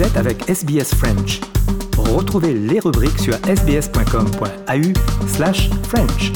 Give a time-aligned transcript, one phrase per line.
[0.00, 1.40] Êtes avec SBS French.
[1.98, 6.32] Retrouvez les rubriques sur sbs.com.au slash French.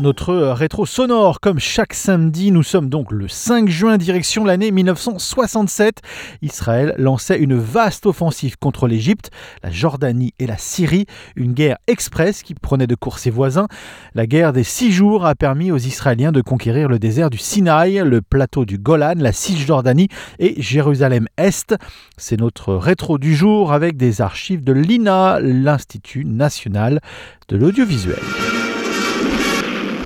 [0.00, 1.40] Notre rétro sonore.
[1.40, 6.00] Comme chaque samedi, nous sommes donc le 5 juin, direction l'année 1967.
[6.42, 9.30] Israël lançait une vaste offensive contre l'Égypte,
[9.62, 13.68] la Jordanie et la Syrie, une guerre express qui prenait de court ses voisins.
[14.14, 18.02] La guerre des six jours a permis aux Israéliens de conquérir le désert du Sinaï,
[18.04, 21.74] le plateau du Golan, la Cisjordanie et Jérusalem-Est.
[22.16, 27.00] C'est notre rétro du jour avec des archives de l'INA, l'Institut national
[27.48, 28.49] de l'audiovisuel.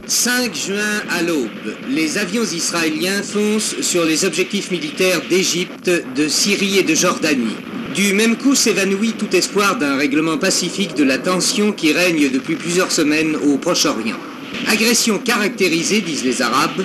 [0.07, 1.49] 5 juin à l'aube,
[1.89, 7.57] les avions israéliens foncent sur les objectifs militaires d'Égypte, de Syrie et de Jordanie.
[7.95, 12.57] Du même coup s'évanouit tout espoir d'un règlement pacifique de la tension qui règne depuis
[12.57, 14.19] plusieurs semaines au Proche-Orient.
[14.67, 16.85] Agression caractérisée, disent les Arabes,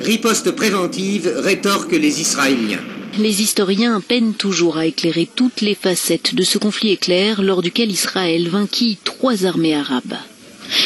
[0.00, 2.80] riposte préventive, rétorquent les Israéliens.
[3.18, 7.90] Les historiens peinent toujours à éclairer toutes les facettes de ce conflit éclair lors duquel
[7.90, 10.14] Israël vainquit trois armées arabes.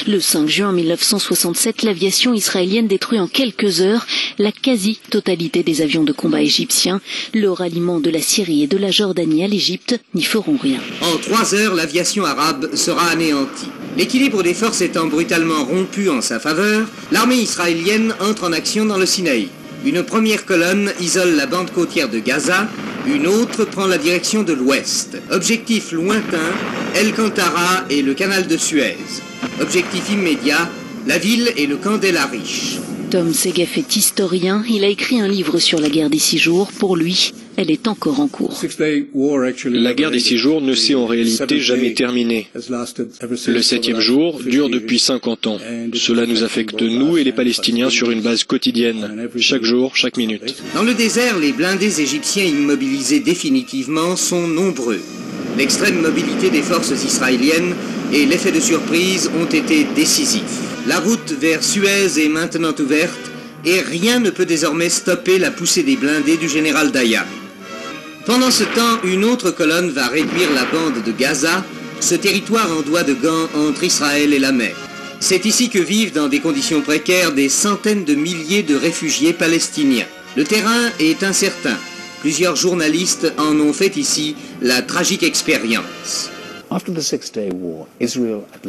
[0.06, 4.06] Le 5 juin 1967, l'aviation israélienne détruit en quelques heures
[4.38, 7.00] la quasi-totalité des avions de combat égyptiens.
[7.32, 10.80] Le ralliement de la Syrie et de la Jordanie à l'Égypte n'y feront rien.
[11.02, 13.68] En trois heures, l'aviation arabe sera anéantie.
[13.96, 18.98] L'équilibre des forces étant brutalement rompu en sa faveur, l'armée israélienne entre en action dans
[18.98, 19.48] le Sinaï.
[19.84, 22.68] Une première colonne isole la bande côtière de Gaza,
[23.06, 25.18] une autre prend la direction de l'ouest.
[25.30, 26.52] Objectif lointain,
[26.94, 28.96] El Kantara et le canal de Suez.
[29.60, 30.69] Objectif immédiat,
[31.06, 32.78] la ville et le camp d'El Arish.
[33.10, 34.64] Tom Segef est historien.
[34.69, 36.72] Il a écrit un livre sur la guerre des six jours.
[36.72, 38.61] Pour lui, elle est encore en cours.
[39.66, 42.48] La guerre des six jours ne s'est en réalité jamais terminée.
[43.46, 45.58] Le septième jour dure depuis 50 ans.
[45.92, 50.56] Cela nous affecte, nous et les Palestiniens, sur une base quotidienne, chaque jour, chaque minute.
[50.74, 55.00] Dans le désert, les blindés égyptiens immobilisés définitivement sont nombreux.
[55.56, 57.74] L'extrême mobilité des forces israéliennes
[58.14, 60.61] et l'effet de surprise ont été décisifs.
[60.86, 63.33] La route vers Suez est maintenant ouverte
[63.64, 67.24] et rien ne peut désormais stopper la poussée des blindés du général Dayan.
[68.24, 71.64] Pendant ce temps, une autre colonne va réduire la bande de Gaza,
[72.01, 74.77] ce territoire en doigt de gants entre Israël et la mer.
[75.19, 80.07] C'est ici que vivent dans des conditions précaires des centaines de milliers de réfugiés palestiniens.
[80.36, 81.77] Le terrain est incertain.
[82.20, 86.30] Plusieurs journalistes en ont fait ici la tragique expérience.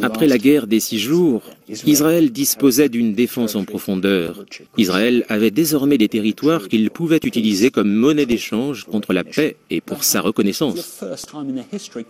[0.02, 4.44] Après la guerre des six jours, Israël disposait d'une défense en profondeur.
[4.76, 9.80] Israël avait désormais des territoires qu'il pouvait utiliser comme monnaie d'échange contre la paix et
[9.80, 11.02] pour sa reconnaissance.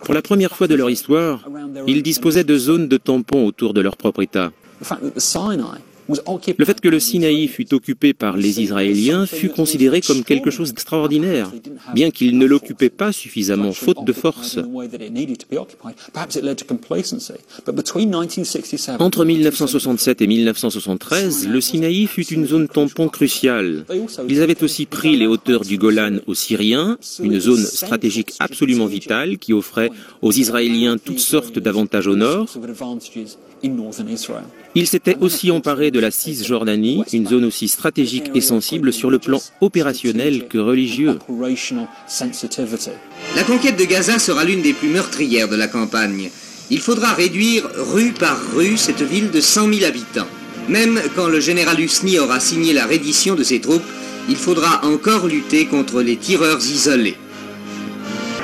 [0.03, 1.47] Pour la première fois de leur histoire,
[1.87, 4.51] ils disposaient de zones de tampons autour de leur propre État.
[6.07, 10.69] Le fait que le Sinaï fût occupé par les Israéliens fut considéré comme quelque chose
[10.69, 11.51] d'extraordinaire,
[11.93, 14.59] bien qu'ils ne l'occupaient pas suffisamment, faute de force.
[18.99, 23.85] Entre 1967 et 1973, le Sinaï fut une zone tampon cruciale.
[24.29, 29.37] Ils avaient aussi pris les hauteurs du Golan aux Syriens, une zone stratégique absolument vitale
[29.37, 29.91] qui offrait
[30.21, 32.47] aux Israéliens toutes sortes d'avantages au nord.
[34.75, 39.19] Ils s'étaient aussi emparés de la Cisjordanie, une zone aussi stratégique et sensible sur le
[39.19, 41.17] plan opérationnel que religieux.
[43.35, 46.29] La conquête de Gaza sera l'une des plus meurtrières de la campagne.
[46.69, 50.27] Il faudra réduire rue par rue cette ville de 100 000 habitants.
[50.67, 53.81] Même quand le général Husni aura signé la reddition de ses troupes,
[54.29, 57.15] il faudra encore lutter contre les tireurs isolés.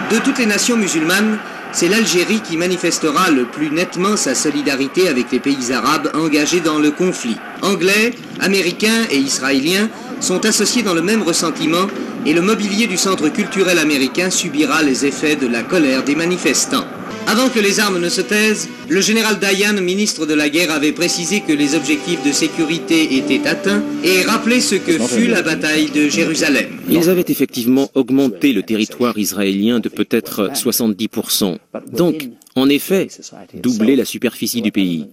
[0.09, 1.37] De toutes les nations musulmanes,
[1.73, 6.77] c'est l'Algérie qui manifestera le plus nettement sa solidarité avec les pays arabes engagés dans
[6.77, 7.37] le conflit.
[7.63, 9.89] Anglais, Américains et Israéliens
[10.19, 11.87] sont associés dans le même ressentiment
[12.25, 16.85] et le mobilier du centre culturel américain subira les effets de la colère des manifestants.
[17.27, 20.91] Avant que les armes ne se taisent, le général Dayan, ministre de la guerre, avait
[20.91, 25.89] précisé que les objectifs de sécurité étaient atteints et rappelé ce que fut la bataille
[25.89, 26.79] de Jérusalem.
[26.89, 31.57] Ils avaient effectivement augmenté le territoire israélien de peut-être 70%.
[31.91, 33.07] Donc, en effet,
[33.55, 35.07] doublé la superficie du pays.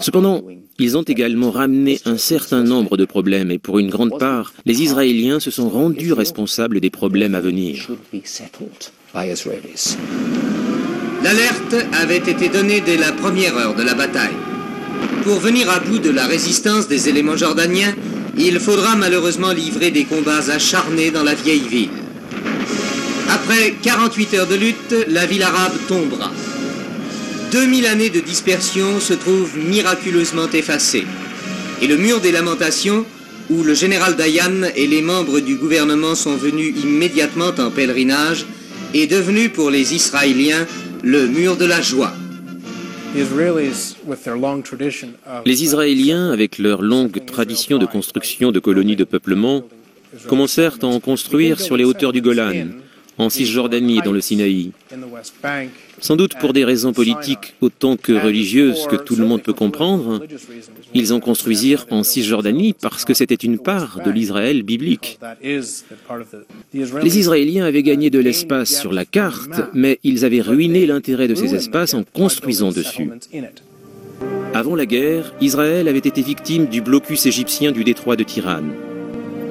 [0.00, 0.44] Cependant,
[0.78, 4.82] ils ont également ramené un certain nombre de problèmes et pour une grande part, les
[4.82, 7.86] Israéliens se sont rendus responsables des problèmes à venir.
[11.26, 14.36] L'alerte avait été donnée dès la première heure de la bataille.
[15.24, 17.96] Pour venir à bout de la résistance des éléments jordaniens,
[18.38, 21.90] il faudra malheureusement livrer des combats acharnés dans la vieille ville.
[23.28, 26.30] Après 48 heures de lutte, la ville arabe tombera.
[27.50, 31.06] 2000 années de dispersion se trouvent miraculeusement effacées.
[31.82, 33.04] et le mur des lamentations,
[33.50, 38.46] où le général Dayan et les membres du gouvernement sont venus immédiatement en pèlerinage,
[38.94, 40.66] est devenu pour les Israéliens
[41.06, 42.12] le mur de la joie.
[45.44, 49.62] Les Israéliens, avec leur longue tradition de construction de colonies de peuplement,
[50.26, 52.70] commencèrent à en construire sur les hauteurs du Golan,
[53.18, 54.72] en Cisjordanie et dans le Sinaï.
[56.00, 60.22] Sans doute pour des raisons politiques autant que religieuses que tout le monde peut comprendre,
[60.94, 65.18] ils en construisirent en Cisjordanie parce que c'était une part de l'Israël biblique.
[65.42, 71.34] Les Israéliens avaient gagné de l'espace sur la carte, mais ils avaient ruiné l'intérêt de
[71.34, 73.10] ces espaces en construisant dessus.
[74.54, 78.72] Avant la guerre, Israël avait été victime du blocus égyptien du détroit de Tirane.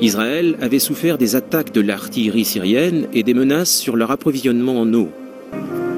[0.01, 4.93] Israël avait souffert des attaques de l'artillerie syrienne et des menaces sur leur approvisionnement en
[4.93, 5.09] eau.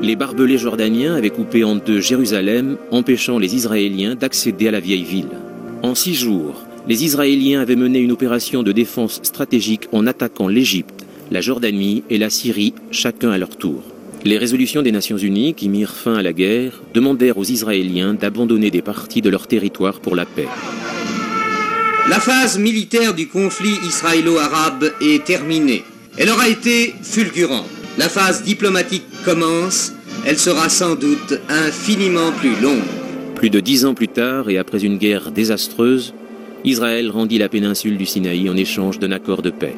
[0.03, 5.03] Les barbelés jordaniens avaient coupé en deux Jérusalem, empêchant les Israéliens d'accéder à la vieille
[5.03, 5.29] ville.
[5.81, 11.05] En six jours, les Israéliens avaient mené une opération de défense stratégique en attaquant l'Égypte,
[11.31, 13.81] la Jordanie et la Syrie, chacun à leur tour.
[14.23, 18.71] Les résolutions des Nations Unies, qui mirent fin à la guerre, demandèrent aux Israéliens d'abandonner
[18.71, 20.47] des parties de leur territoire pour la paix.
[22.09, 25.83] La phase militaire du conflit israélo-arabe est terminée.
[26.17, 27.67] Elle aura été fulgurante.
[27.97, 29.91] La phase diplomatique commence.
[30.25, 32.79] Elle sera sans doute infiniment plus longue.
[33.35, 36.13] Plus de dix ans plus tard, et après une guerre désastreuse,
[36.63, 39.75] Israël rendit la péninsule du Sinaï en échange d'un accord de paix.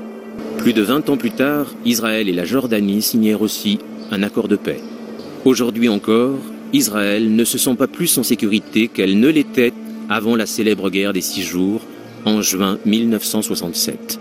[0.59, 3.79] Plus de vingt ans plus tard, Israël et la Jordanie signèrent aussi
[4.11, 4.79] un accord de paix.
[5.45, 6.37] Aujourd'hui encore,
[6.73, 9.73] Israël ne se sent pas plus en sécurité qu'elle ne l'était
[10.09, 11.81] avant la célèbre guerre des six jours
[12.25, 14.19] en juin 1967.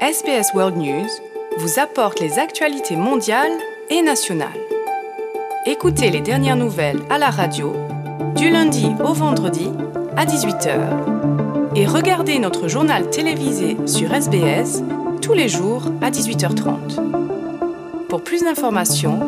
[0.00, 1.08] SBS World News
[1.58, 3.52] vous apporte les actualités mondiales
[3.90, 4.48] et nationales.
[5.66, 7.72] Écoutez les dernières nouvelles à la radio
[8.36, 9.68] du lundi au vendredi
[10.16, 14.82] à 18h et regardez notre journal télévisé sur SBS
[15.22, 18.06] tous les jours à 18h30.
[18.08, 19.20] Pour plus d'informations,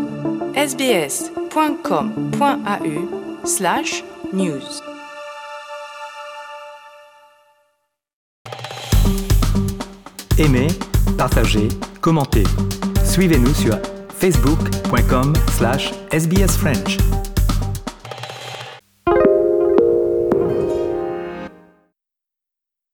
[0.57, 1.47] sbs.com.au
[3.47, 4.61] slash news.
[10.39, 10.67] Aimez,
[11.17, 11.69] partagez,
[12.01, 12.45] commentez.
[13.05, 13.79] Suivez-nous sur
[14.19, 16.99] facebook.com slash sbsfrench.